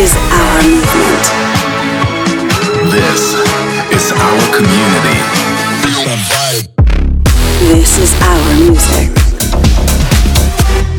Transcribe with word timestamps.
is 0.00 0.16
our 0.16 0.62
movement. 0.62 1.24
This 2.90 3.34
is 3.92 4.12
our 4.12 4.40
community. 4.56 5.18
This 7.68 7.98
is 7.98 8.14
our 8.22 8.54
music. 8.54 9.10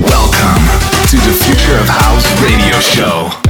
Welcome 0.05 0.61
to 1.09 1.17
the 1.17 1.33
Future 1.33 1.79
of 1.79 1.89
House 1.89 2.29
radio 2.43 2.79
show. 2.79 3.40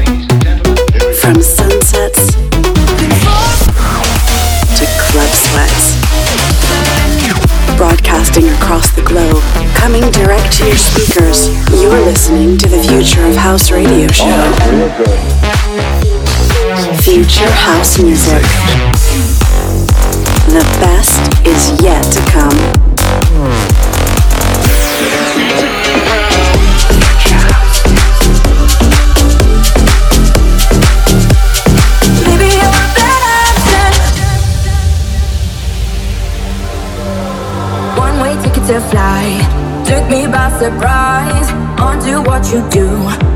Broadcasting 8.31 8.63
across 8.63 8.91
the 8.91 9.01
globe, 9.01 9.43
coming 9.75 10.09
direct 10.11 10.53
to 10.53 10.65
your 10.65 10.77
speakers, 10.77 11.49
you're 11.81 11.99
listening 11.99 12.57
to 12.59 12.69
the 12.69 12.81
Future 12.81 13.25
of 13.25 13.35
House 13.35 13.71
radio 13.71 14.07
show. 14.07 14.53
Future 17.01 17.51
House 17.51 18.01
Music. 18.01 18.41
The 20.47 20.63
best 20.79 21.45
is 21.45 21.83
yet 21.83 22.03
to 22.03 22.21
come. 22.31 23.80
To 38.71 38.79
fly 38.87 39.27
took 39.83 40.07
me 40.07 40.27
by 40.31 40.47
surprise. 40.55 41.47
Onto 41.75 42.23
what 42.23 42.47
you 42.53 42.63
do, 42.69 42.87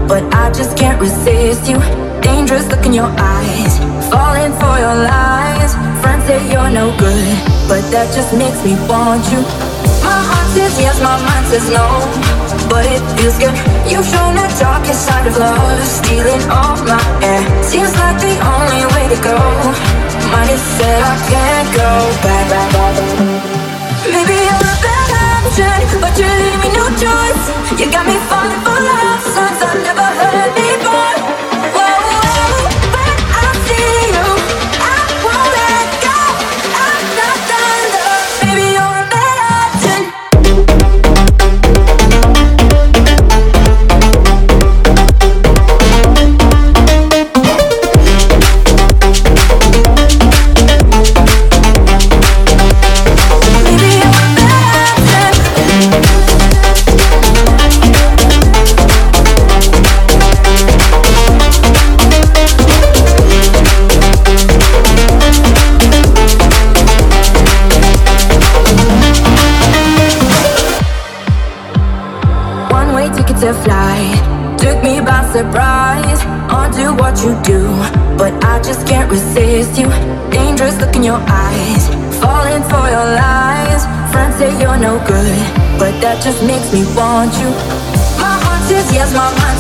but 0.08 0.24
I 0.32 0.48
just 0.56 0.78
can't 0.78 0.96
resist 1.02 1.68
you. 1.68 1.76
Dangerous 2.22 2.68
look 2.72 2.86
in 2.86 2.94
your 2.94 3.12
eyes, 3.20 3.74
falling 4.08 4.54
for 4.62 4.76
your 4.80 4.96
lies. 4.96 5.76
Friends 6.00 6.24
say 6.24 6.40
you're 6.54 6.72
no 6.72 6.88
good, 6.96 7.36
but 7.68 7.84
that 7.92 8.08
just 8.16 8.32
makes 8.38 8.64
me 8.64 8.80
want 8.88 9.28
you. 9.34 9.42
My 10.08 10.20
heart 10.30 10.48
says 10.56 10.80
yes, 10.80 10.96
my 11.04 11.18
mind 11.28 11.46
says 11.52 11.68
no, 11.68 11.88
but 12.72 12.86
it 12.88 13.04
feels 13.20 13.36
good. 13.36 13.56
You've 13.92 14.08
shown 14.08 14.40
the 14.40 14.48
darkest 14.56 15.04
side 15.04 15.28
of 15.28 15.36
love, 15.36 15.84
stealing 15.84 16.44
all 16.48 16.80
my 16.88 17.04
air. 17.20 17.44
Seems 17.60 17.92
like 18.00 18.18
the 18.24 18.36
only 18.40 18.84
way 18.96 19.06
to 19.12 19.20
go. 19.20 19.38
Mine 20.32 20.52
is 20.56 20.64
said 20.80 21.00
I 21.04 21.16
can't 21.28 21.70
go 21.76 21.92
back. 22.24 22.46
Maybe 22.46 22.46
bad 22.56 22.76
option, 22.80 24.45
but 25.58 26.18
you 26.20 26.26
leave 26.26 26.60
me 26.60 26.70
no 26.74 26.86
choice. 27.00 27.80
You 27.80 27.90
got 27.92 28.06
me 28.06 28.18
falling 28.28 28.60
for 28.60 28.76
love 28.76 29.22
songs 29.22 29.62
I've 29.64 29.84
never 29.84 30.02
heard 30.02 30.54
before. 30.56 31.25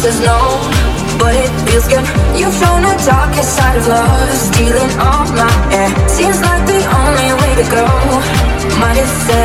Says 0.05 0.21
no, 0.21 0.38
but 1.17 1.33
it 1.33 1.49
feels 1.66 1.88
good. 1.88 2.05
You've 2.38 2.53
shown 2.53 2.81
the 2.85 2.93
darkest 3.09 3.57
side 3.57 3.75
of 3.77 3.88
love, 3.88 4.29
stealing 4.38 4.91
all 5.01 5.25
my 5.33 5.49
air. 5.73 5.89
Seems 6.07 6.39
like 6.45 6.61
the 6.69 6.81
only 7.01 7.29
way 7.41 7.51
to 7.57 7.66
go. 7.73 7.85
Might 8.77 8.97
have 9.01 9.13
said 9.25 9.44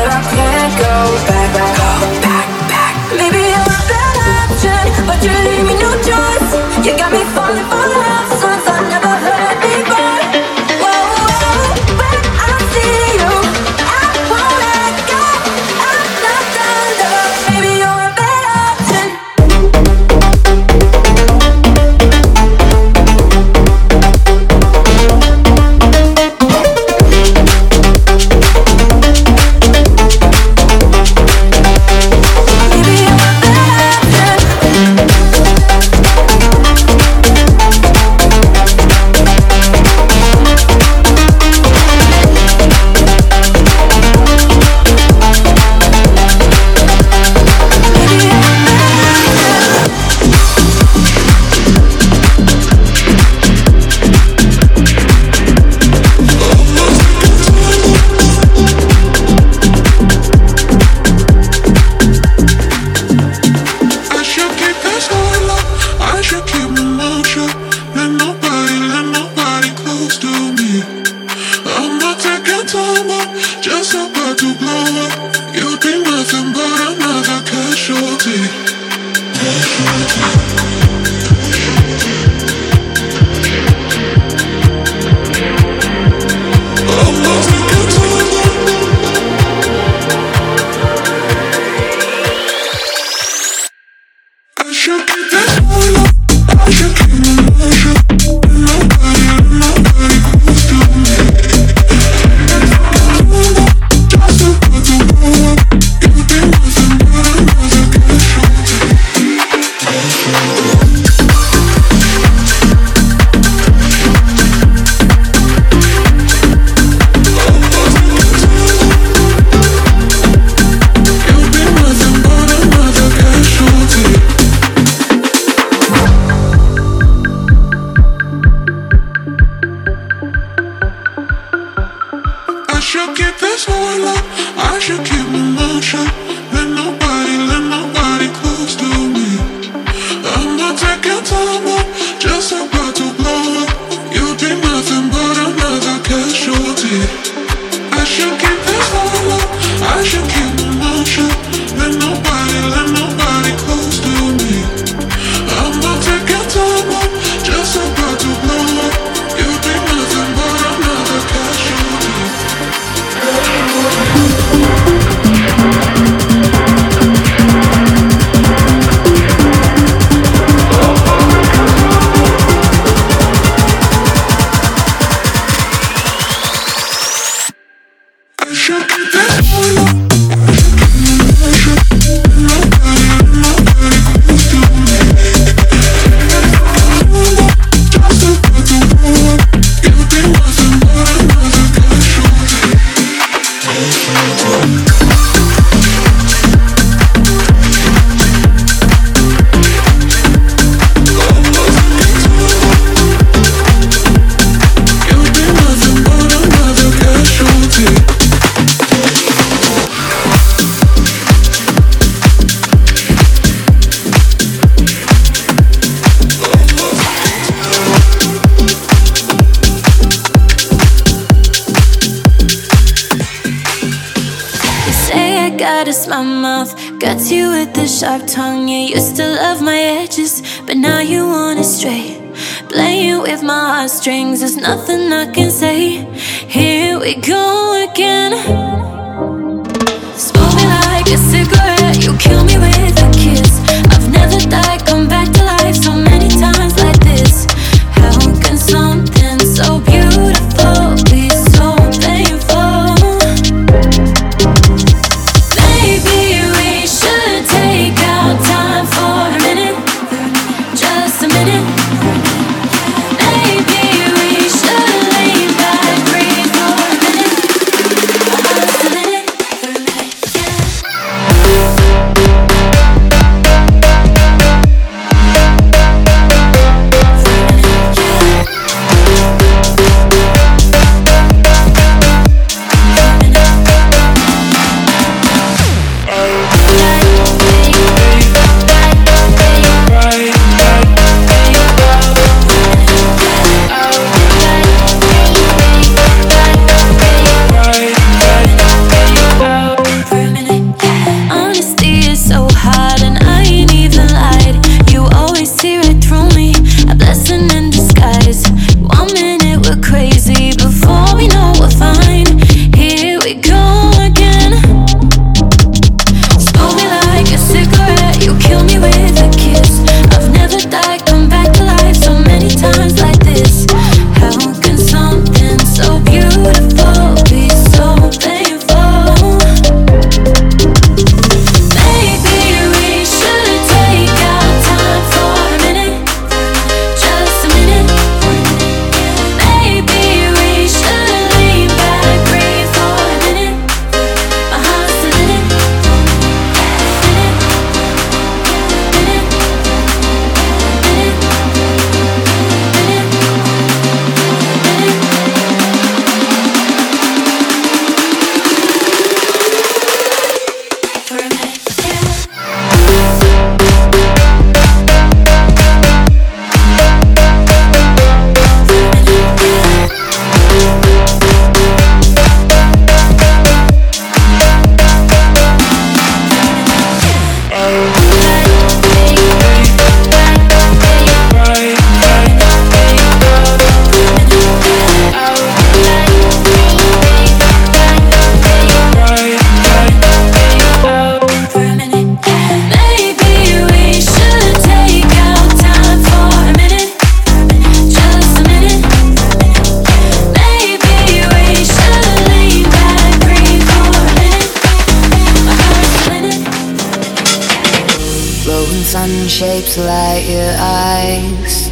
at 410.21 410.29
your 410.29 410.55
eyes 410.59 411.69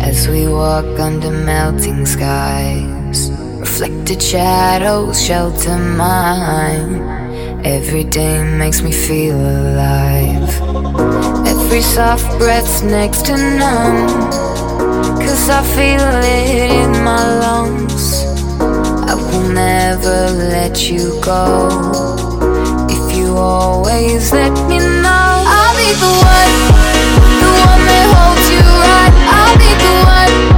as 0.00 0.28
we 0.28 0.46
walk 0.48 0.98
under 0.98 1.30
melting 1.30 2.06
skies. 2.06 3.30
Reflected 3.58 4.22
shadows 4.22 5.20
shelter 5.24 5.76
mine. 5.76 6.94
Every 7.64 8.04
day 8.04 8.44
makes 8.56 8.82
me 8.82 8.92
feel 8.92 9.36
alive. 9.36 10.50
Every 11.46 11.82
soft 11.82 12.38
breath's 12.38 12.82
next 12.82 13.26
to 13.26 13.36
none. 13.36 14.08
Cause 15.22 15.48
I 15.50 15.62
feel 15.76 16.06
it 16.22 16.70
in 16.82 16.92
my 17.02 17.22
lungs. 17.40 18.24
I 19.10 19.14
will 19.14 19.48
never 19.52 20.30
let 20.54 20.88
you 20.90 21.20
go. 21.22 21.68
If 22.88 23.16
you 23.16 23.36
always 23.36 24.32
let 24.32 24.52
me 24.68 24.78
know, 24.78 25.44
I'll 25.56 25.76
be 25.76 25.90
the 26.00 26.12
one 26.72 26.77
one 27.68 27.84
that 27.84 28.06
holds 28.16 28.46
you 28.50 28.64
right. 28.64 29.12
I'll 29.28 29.56
be 29.60 29.70
the 29.76 29.92
one. 30.04 30.57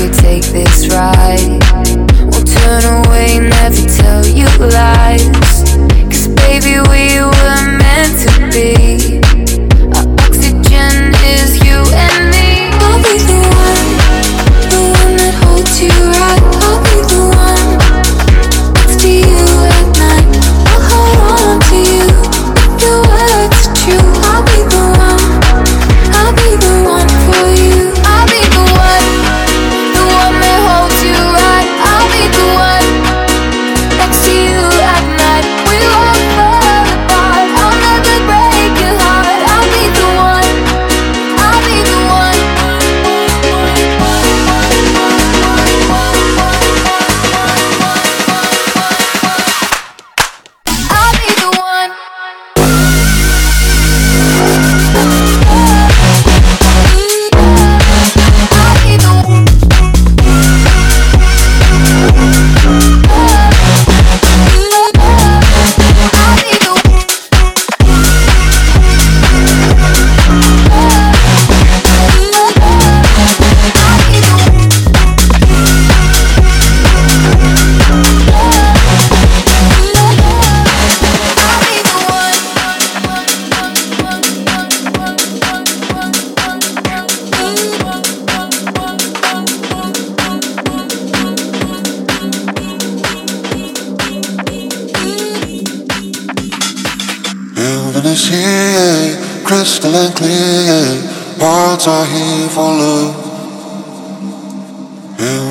we 0.00 0.08
take 0.12 0.44
this 0.44 0.88
ride. 0.88 1.60
We'll 2.24 2.44
turn 2.44 3.04
away, 3.04 3.38
never 3.38 3.84
tell 3.86 4.26
you 4.26 4.48
lies. 4.58 5.28
Cause 6.08 6.28
baby, 6.28 6.80
we 6.88 7.29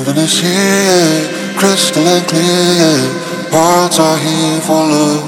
Is 0.00 0.40
here, 0.40 1.28
crystal 1.58 2.06
and 2.06 2.26
clear. 2.26 2.96
Hearts 3.52 3.98
are 4.00 4.16
here 4.16 4.60
for 4.62 4.86
love. 4.88 5.24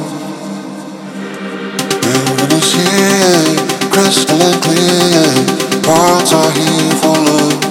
Is 2.52 2.72
here, 2.72 3.90
crystal 3.90 4.40
and 4.40 4.62
clear. 4.62 5.28
Hearts 5.84 6.32
are 6.32 6.50
here 6.52 6.94
for 7.02 7.18
love. 7.18 7.61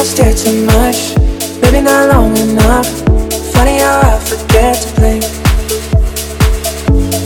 Too 0.00 0.64
much, 0.64 1.14
maybe 1.60 1.82
not 1.82 2.08
long 2.08 2.34
enough. 2.38 2.88
Funny 3.52 3.78
how 3.78 4.00
I 4.00 4.18
forget 4.24 4.80
to 4.80 4.94
blink. 4.96 5.22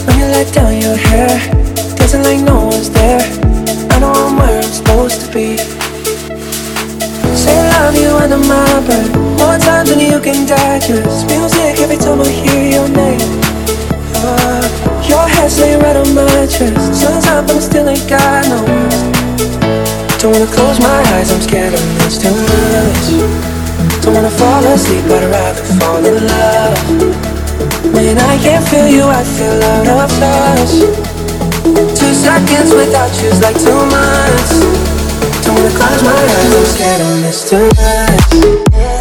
When 0.04 0.18
you 0.18 0.26
let 0.26 0.52
down 0.52 0.74
your 0.82 0.96
hair, 0.96 1.38
dancing 1.94 2.24
like 2.24 2.40
no 2.40 2.66
one's 2.66 2.90
there. 2.90 3.22
I 3.92 4.00
know 4.00 4.10
I'm 4.12 4.36
where 4.36 4.58
I'm 4.58 4.64
supposed 4.64 5.20
to 5.20 5.32
be. 5.32 5.56
Say 7.38 7.56
I 7.56 7.86
love 7.86 7.94
you 7.94 8.10
under 8.10 8.38
my 8.38 8.66
breath, 8.84 9.14
more 9.38 9.58
times 9.58 9.90
than 9.90 10.00
you 10.00 10.18
can 10.20 10.44
digest. 10.44 11.28
Music 11.28 11.78
every 11.78 11.96
time 11.96 12.20
I 12.20 12.28
hear 12.28 12.80
your 12.80 12.88
name. 12.88 13.20
Uh, 14.16 15.06
your 15.08 15.28
head's 15.28 15.60
laying 15.60 15.80
right 15.80 15.96
on 15.96 16.12
my 16.14 16.26
chest. 16.46 17.00
Sun's 17.00 17.26
up, 17.26 17.46
but 17.46 17.56
I 17.56 17.60
still 17.60 17.88
ain't 17.88 18.08
got 18.08 18.48
no. 18.48 19.25
Don't 20.26 20.40
wanna 20.40 20.52
close 20.52 20.80
my 20.80 21.02
eyes, 21.14 21.30
I'm 21.30 21.40
scared 21.40 21.72
of 21.72 21.80
this 22.02 22.18
too 22.18 22.34
much. 22.34 24.02
Don't 24.02 24.12
wanna 24.12 24.28
fall 24.28 24.60
asleep, 24.74 25.04
I'd 25.04 25.30
rather 25.30 25.62
fall 25.78 26.04
in 26.04 26.26
love. 26.26 27.94
When 27.94 28.18
I 28.18 28.36
can't 28.38 28.66
feel 28.66 28.88
you, 28.88 29.04
I 29.04 29.22
feel 29.22 29.62
out 29.62 29.86
of 29.86 30.10
touch. 30.18 30.72
Two 31.94 32.12
seconds 32.12 32.74
without 32.74 33.12
you's 33.22 33.40
like 33.40 33.54
two 33.54 33.86
months. 33.86 34.50
Don't 35.46 35.54
wanna 35.54 35.70
close 35.78 36.02
my 36.02 36.10
eyes, 36.10 36.54
I'm 36.58 36.66
scared 36.74 37.00
of 37.02 37.22
this 37.22 37.48
too 37.48 37.70
much. 37.78 38.95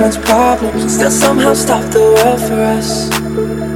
Friends' 0.00 0.16
problems. 0.16 0.94
Still 0.94 1.10
somehow 1.10 1.52
stop 1.52 1.84
the 1.92 2.00
world 2.00 2.40
for 2.40 2.58
us. 2.78 3.10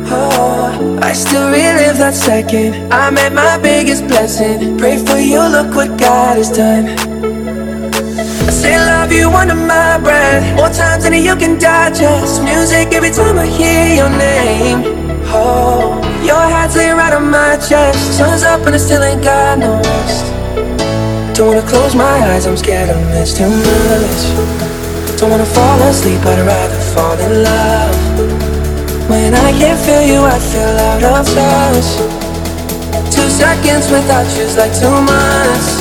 Oh, 0.08 0.98
I 1.02 1.12
still 1.12 1.48
relive 1.50 1.98
that 1.98 2.14
second. 2.14 2.90
I 2.90 3.10
made 3.10 3.34
my 3.34 3.58
biggest 3.58 4.06
blessing. 4.08 4.78
Pray 4.78 4.96
for 4.96 5.18
you, 5.18 5.40
look 5.56 5.74
what 5.74 5.98
God 5.98 6.38
has 6.38 6.50
done. 6.50 6.84
I 8.48 8.52
say 8.60 8.74
love 8.78 9.12
you 9.12 9.28
under 9.28 9.54
my 9.54 9.98
breath. 9.98 10.44
More 10.56 10.70
times 10.70 11.04
than 11.04 11.12
you 11.12 11.36
can 11.36 11.58
digest. 11.58 12.42
Music 12.42 12.88
every 12.94 13.10
time 13.10 13.36
I 13.36 13.46
hear 13.46 13.84
your 14.00 14.08
name. 14.08 14.80
Oh, 15.28 16.00
your 16.24 16.44
hands 16.54 16.74
lay 16.74 16.90
right 16.90 17.12
on 17.12 17.30
my 17.30 17.56
chest. 17.68 18.00
Sun's 18.16 18.44
up 18.44 18.64
and 18.64 18.74
I 18.74 18.78
still 18.78 19.02
ain't 19.02 19.22
got 19.22 19.58
no 19.58 19.76
rest. 19.76 20.24
Don't 21.36 21.48
wanna 21.48 21.68
close 21.68 21.94
my 21.94 22.16
eyes, 22.32 22.46
I'm 22.46 22.56
scared 22.56 22.88
of 22.88 23.00
this 23.12 23.36
too 23.36 23.50
much. 23.50 24.73
Don't 25.24 25.30
wanna 25.30 25.46
fall 25.46 25.80
asleep, 25.88 26.20
I'd 26.20 26.44
rather 26.44 26.78
fall 26.92 27.18
in 27.18 27.44
love. 27.44 29.08
When 29.08 29.32
I 29.32 29.52
can't 29.52 29.80
feel 29.80 30.02
you, 30.02 30.20
I 30.22 30.38
feel 30.38 30.76
out 30.84 31.02
of 31.02 31.24
touch. 31.32 31.88
Two 33.10 33.30
seconds 33.30 33.90
without 33.90 34.26
you's 34.36 34.58
like 34.58 34.74
two 34.78 34.90
months. 34.90 35.80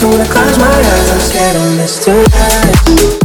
Don't 0.00 0.12
wanna 0.12 0.30
close 0.30 0.56
my 0.58 0.70
eyes, 0.70 1.10
I'm 1.10 1.20
scared 1.22 1.56
of 1.56 1.76
this 1.76 2.04
too 2.04 3.21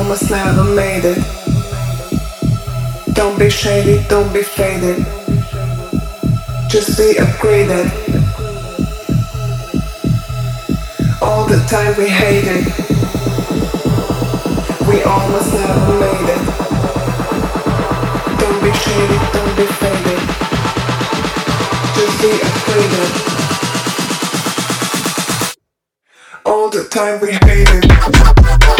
almost 0.00 0.30
never 0.30 0.64
made 0.64 1.04
it. 1.04 1.18
Don't 3.12 3.38
be 3.38 3.50
shady, 3.50 4.02
don't 4.08 4.32
be 4.32 4.42
faded. 4.42 5.04
Just 6.70 6.96
be 6.96 7.16
upgraded. 7.24 7.86
All 11.20 11.44
the 11.44 11.58
time 11.68 11.94
we 11.98 12.08
hated. 12.08 12.64
We 14.88 15.02
almost 15.02 15.52
never 15.52 15.92
made 16.04 16.28
it. 16.36 16.44
Don't 18.40 18.60
be 18.64 18.72
shady, 18.82 19.18
don't 19.36 19.54
be 19.60 19.66
faded. 19.80 20.20
Just 21.96 22.16
be 22.24 22.32
upgraded. 22.48 23.10
All 26.46 26.70
the 26.70 26.84
time 26.88 27.20
we 27.20 27.32
hated. 27.32 28.79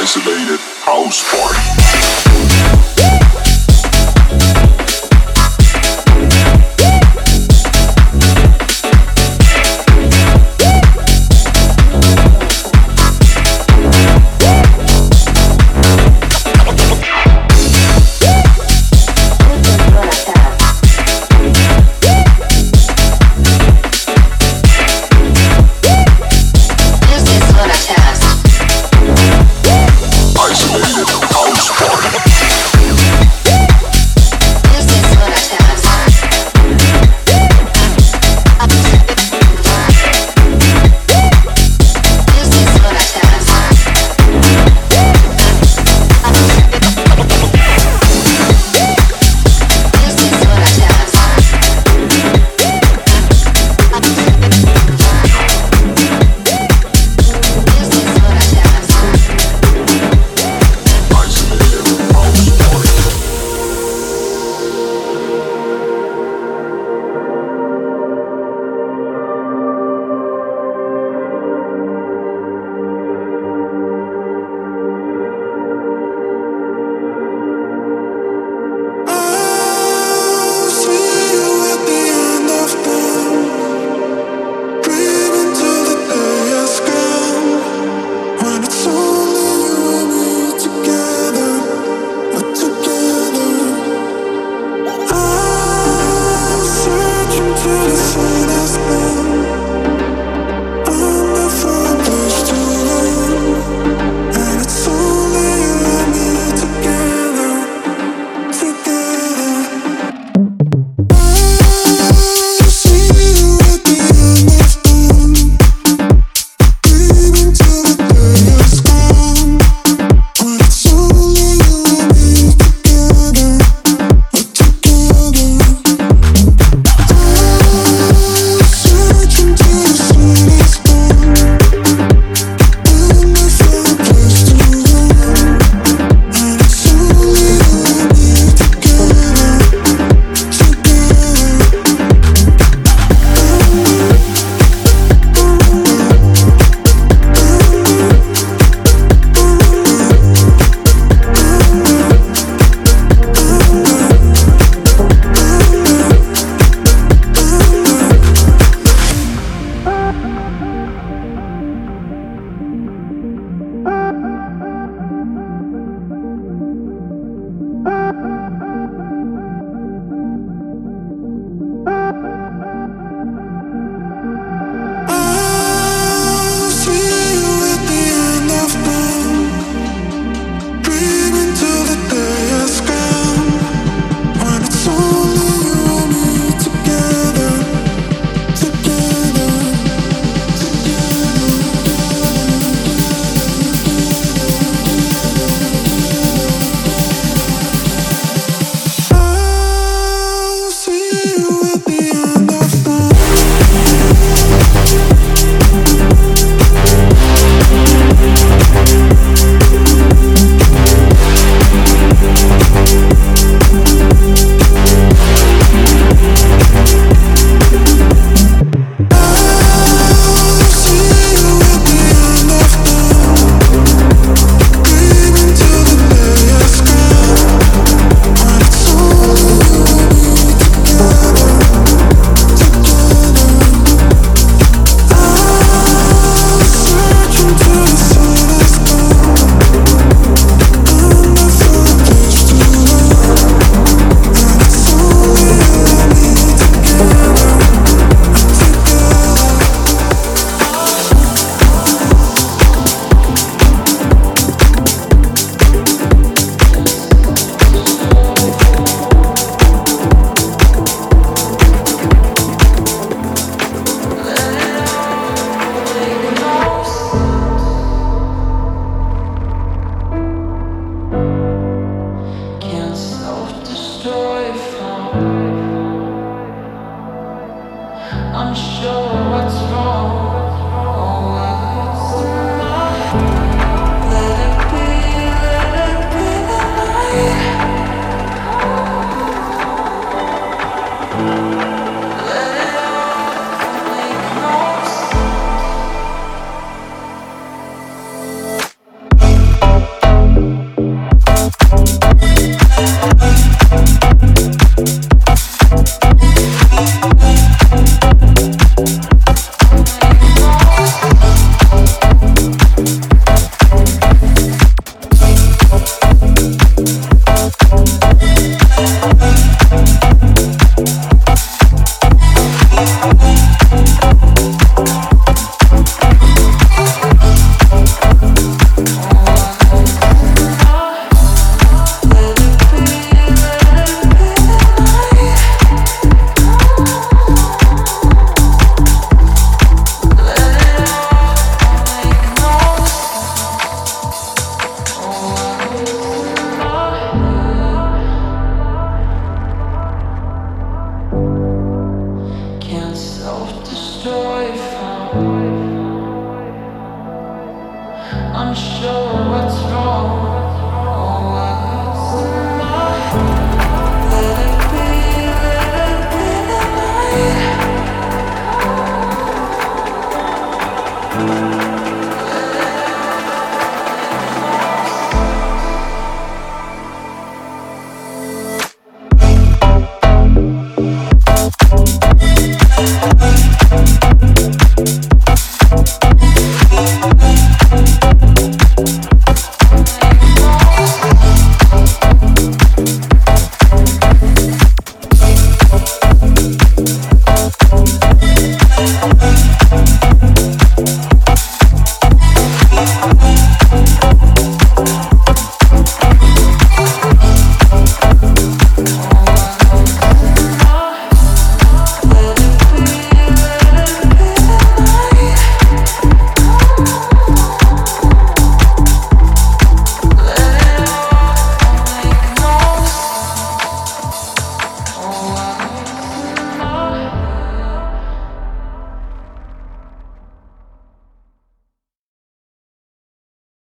Isolated 0.00 0.60
House 0.84 1.24
Party. 1.28 2.27